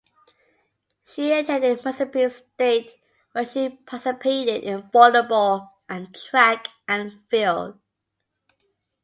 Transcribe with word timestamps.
She 1.03 1.31
attended 1.31 1.85
Mississippi 1.85 2.27
State 2.31 2.93
where 3.33 3.45
she 3.45 3.69
participated 3.69 4.63
in 4.63 4.89
volleyball 4.89 5.69
and 5.87 6.11
track 6.15 6.69
and 6.87 7.19
field. 7.29 7.79